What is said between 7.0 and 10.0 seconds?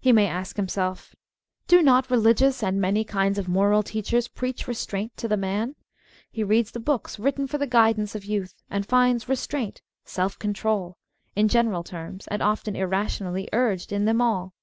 written for the guidance of youth, and finds" restraint,""